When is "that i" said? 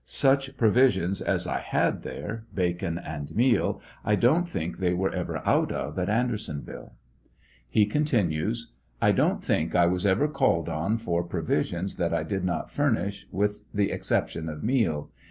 11.97-12.23